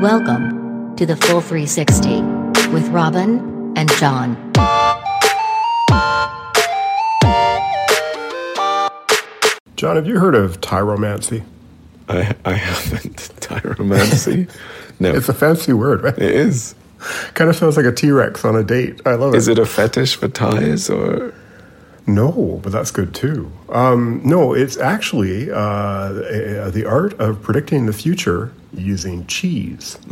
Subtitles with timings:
[0.00, 2.20] Welcome to the Full 360
[2.72, 4.34] with Robin and John.
[9.76, 11.44] John, have you heard of tyromancy?
[12.08, 14.48] I I haven't tyromancy.
[14.98, 16.16] No, It's a fancy word, right?
[16.16, 16.74] it is.
[17.34, 19.02] Kind of sounds like a T Rex on a date.
[19.04, 19.36] I love it.
[19.36, 21.34] Is it a fetish for ties or?
[22.06, 23.50] No, but that's good too.
[23.68, 29.98] Um, no, it's actually uh, uh, the art of predicting the future using cheese.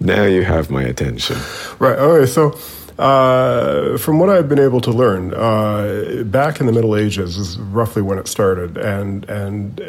[0.00, 1.36] Now you have my attention.
[1.78, 1.96] Right.
[1.98, 2.26] Okay.
[2.26, 2.58] So,
[2.98, 7.58] uh, from what I've been able to learn, uh, back in the Middle Ages is
[7.58, 9.80] roughly when it started, and and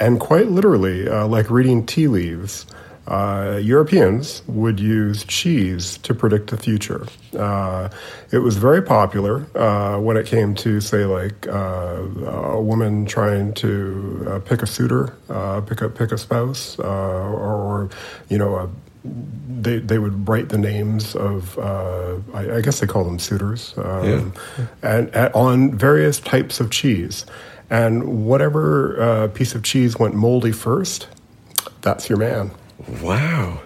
[0.00, 2.66] and quite literally, uh, like reading tea leaves.
[3.06, 7.06] Uh, Europeans would use cheese to predict the future.
[7.36, 7.88] Uh,
[8.30, 13.52] it was very popular uh, when it came to, say, like uh, a woman trying
[13.54, 17.90] to uh, pick a suitor, uh, pick a pick a spouse, uh, or,
[18.28, 18.70] you know a
[19.02, 23.74] they they would write the names of uh, I, I guess they call them suitors
[23.78, 24.32] um,
[24.82, 27.24] and, and on various types of cheese.
[27.70, 31.06] And whatever uh, piece of cheese went moldy first
[31.82, 32.50] that's your man
[33.02, 33.60] Wow.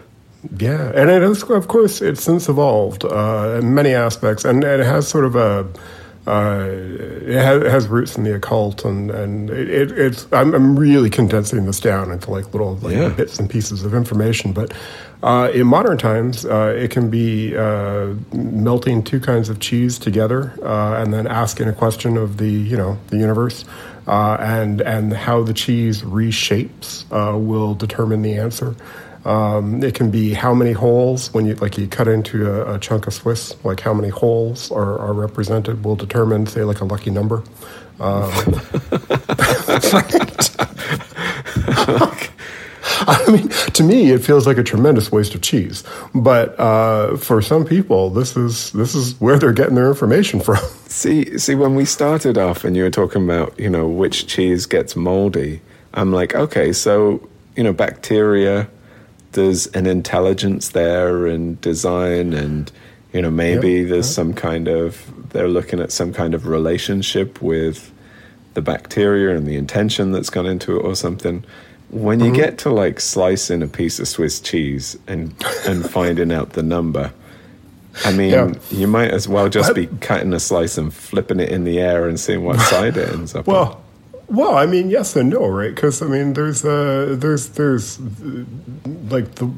[0.58, 4.82] yeah and it is of course it's since evolved uh, in many aspects and, and
[4.82, 5.66] it has sort of a
[6.26, 10.26] uh, it, has, it has roots in the occult, and and it, it, it's.
[10.32, 13.08] I'm, I'm really condensing this down into like little like Yeah.
[13.10, 14.52] bits and pieces of information.
[14.52, 14.72] But
[15.22, 20.52] uh, in modern times, uh, it can be uh, melting two kinds of cheese together,
[20.62, 23.64] uh, and then asking a question of the you know the universe,
[24.06, 28.74] uh, and and how the cheese reshapes uh, will determine the answer.
[29.24, 32.78] Um, it can be how many holes when you like you cut into a, a
[32.78, 36.84] chunk of Swiss, like how many holes are, are represented will determine, say, like a
[36.84, 37.42] lucky number.
[38.00, 38.30] Um,
[43.06, 45.84] I mean, to me, it feels like a tremendous waste of cheese.
[46.14, 50.56] But uh, for some people, this is this is where they're getting their information from.
[50.94, 54.64] See, see, when we started off and you were talking about, you know, which cheese
[54.64, 55.60] gets moldy,
[55.92, 58.68] I'm like, okay, so, you know, bacteria,
[59.34, 62.70] there's an intelligence there and design and,
[63.12, 67.40] you know, maybe Yep, there's some kind of, they're looking at some kind of relationship
[67.42, 67.92] with
[68.54, 71.44] the bacteria and the intention that's gone into it or something.
[71.90, 72.28] When Mm-hmm.
[72.34, 75.34] you get to like slicing a piece of Swiss cheese and,
[75.66, 77.12] and finding out the number,
[78.04, 78.52] I mean, Yeah.
[78.70, 79.76] you might as well just What?
[79.76, 83.10] be cutting a slice and flipping it in the air and seeing what side it
[83.12, 83.76] ends up on.
[84.28, 85.74] Well, I mean, yes and no, right?
[85.74, 88.44] Because I mean, there's uh, there's there's uh,
[89.08, 89.50] like the.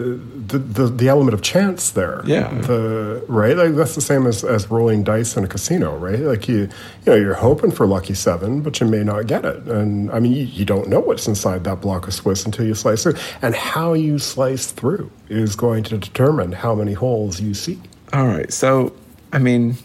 [0.00, 2.48] The, the the element of chance there, Yeah.
[2.48, 6.20] The right, like that's the same as, as rolling dice in a casino, right?
[6.20, 6.68] Like you, you
[7.04, 9.58] know, you're hoping for lucky seven, but you may not get it.
[9.68, 12.74] And I mean, you, you don't know what's inside that block of Swiss until you
[12.74, 13.16] slice through.
[13.42, 17.78] And how you slice through is going to determine how many holes you see.
[18.14, 18.50] All right.
[18.50, 18.94] So,
[19.34, 19.76] I mean,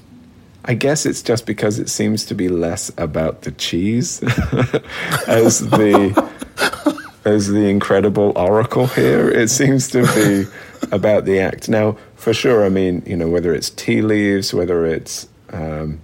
[0.66, 4.22] I guess it's just because it seems to be less about the cheese
[5.28, 6.34] as the
[7.26, 9.30] as the incredible oracle here.
[9.30, 10.50] It seems to be
[10.92, 11.70] about the act.
[11.70, 16.02] Now, for sure, I mean, you know, whether it's tea leaves, whether it's um,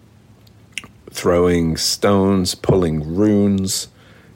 [1.10, 3.88] throwing stones, pulling runes,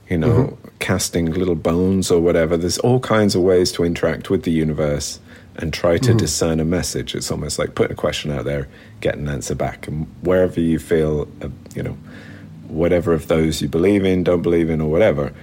[0.10, 2.58] you know, casting little bones or whatever.
[2.58, 5.20] There's all kinds of ways to interact with the universe
[5.58, 7.16] and try to discern a message.
[7.16, 8.68] It's almost like putting a question out there,
[9.02, 11.98] get an answer back, and wherever you feel, uh, you know,
[12.68, 15.34] whatever of those you believe in, don't believe in, or whatever.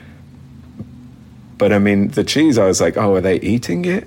[1.58, 2.58] But I mean, the cheese.
[2.58, 4.06] I was like, oh, are they eating it?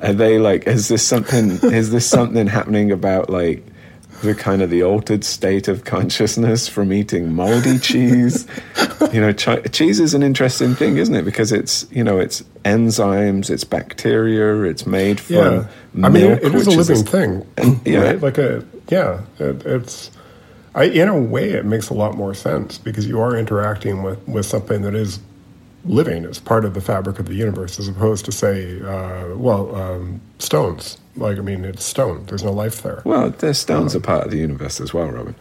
[0.00, 0.66] Are they like?
[0.66, 1.50] Is this something?
[1.72, 3.64] is this something happening about like?
[4.22, 8.46] The kind of the altered state of consciousness from eating moldy cheese.
[9.12, 11.24] you know, chi- cheese is an interesting thing, isn't it?
[11.24, 15.68] Because it's you know it's enzymes, it's bacteria, it's made from Yeah,
[16.02, 17.46] I mean, milk, it is a living thing,
[17.84, 17.98] yeah.
[18.00, 18.20] right?
[18.20, 20.10] Like a yeah, it, it's.
[20.74, 24.26] I, in a way, it makes a lot more sense because you are interacting with,
[24.28, 25.20] with something that is
[25.86, 26.24] living.
[26.24, 30.20] It's part of the fabric of the universe, as opposed to say, uh, well, um,
[30.38, 30.98] stones.
[31.16, 32.24] Like I mean, it's stone.
[32.26, 33.02] There's no life there.
[33.04, 35.34] Well, the stones are part of the universe as well, Robin.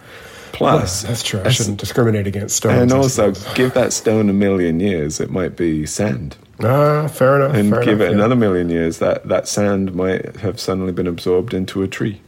[0.53, 1.41] Plus, That's true.
[1.43, 2.79] I shouldn't discriminate against stones.
[2.81, 6.37] and also give that stone a million years, it might be sand.
[6.61, 7.55] ah, fair enough.
[7.57, 8.15] And fair give enough, it yeah.
[8.17, 12.21] another million years, that that sand might have suddenly been absorbed into a tree.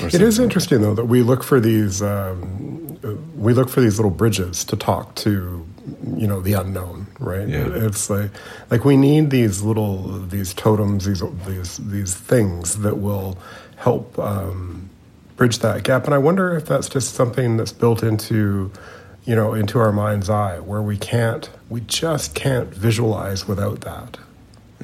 [0.00, 2.98] It is interesting though that we look for these um,
[3.36, 5.64] we look for these little bridges to talk to
[6.16, 7.48] you know the unknown, right?
[7.48, 7.68] Yeah.
[7.72, 8.30] It's like
[8.70, 13.38] like we need these little these totems, these these these things that will
[13.76, 14.88] help um,
[15.36, 16.04] bridge that gap.
[16.04, 18.70] And I wonder if that's just something that's built into
[19.24, 24.18] you know, into our mind's eye, where we can't, we just can't visualize without that.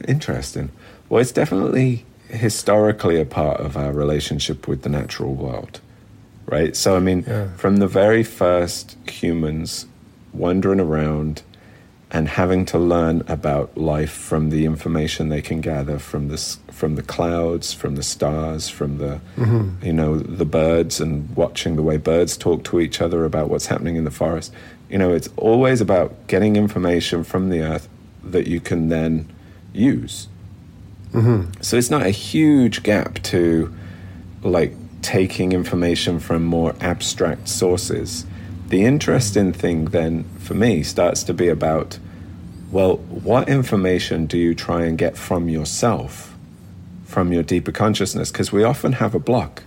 [0.06, 0.70] Interesting.
[1.08, 5.81] Well, it's definitely historically a part of our relationship with the natural world,
[6.46, 6.76] right?
[6.76, 7.49] So, I mean, Yeah.
[7.56, 9.87] from the very first humans
[10.32, 11.43] wandering around
[12.10, 16.94] and having to learn about life from the information they can gather from the from
[16.94, 19.84] the clouds, from the stars, from the mm-hmm.
[19.84, 23.66] you know the birds, and watching the way birds talk to each other about what's
[23.66, 24.52] happening in the forest.
[24.88, 27.88] You know, it's always about getting information from the earth
[28.25, 29.28] that you can then
[29.75, 30.28] use.
[31.12, 31.61] Mm-hmm.
[31.62, 33.75] So it's not a huge gap to
[34.43, 38.25] like taking information from more abstract sources.
[38.68, 41.98] The interesting thing then for me starts to be about
[42.70, 46.36] well, what information do you try and get from yourself,
[47.06, 48.30] from your deeper consciousness?
[48.30, 49.62] Because we often have a block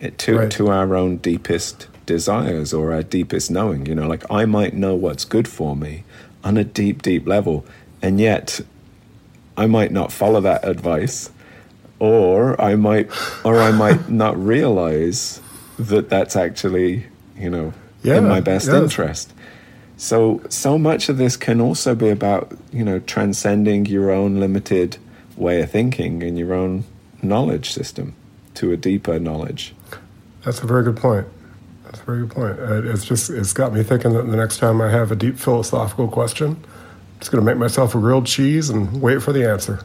[0.00, 0.50] eh, to, Right.
[0.50, 3.86] to our own deepest desires or our deepest knowing.
[3.86, 6.02] You know, like I might know what's good for me
[6.42, 7.64] on a deep, deep level,
[8.02, 8.60] and yet
[9.56, 11.30] I might not follow that advice,
[12.00, 13.08] or I might,
[13.44, 15.40] or I might not realize
[15.78, 17.06] that that's actually,
[17.38, 17.72] you know,
[18.02, 18.82] Yeah, in my best yeah.
[18.82, 19.32] interest.
[19.96, 24.96] So, so much of this can also be about, you know, transcending your own limited
[25.36, 26.84] way of thinking and your own
[27.22, 28.14] knowledge system
[28.54, 29.74] to a deeper knowledge.
[30.44, 31.26] That's a very good point.
[31.84, 32.58] That's a very good point.
[32.58, 35.38] Uh, It's just it's got me thinking that the next time I have a deep
[35.38, 39.48] philosophical question, I'm just going to make myself a grilled cheese and wait for the
[39.48, 39.84] answer.